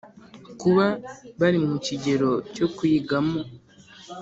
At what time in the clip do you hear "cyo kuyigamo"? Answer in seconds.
2.55-3.39